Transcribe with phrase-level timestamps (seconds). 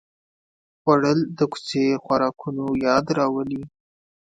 [0.81, 3.63] خوړل د کوڅې خوراکونو یاد راولي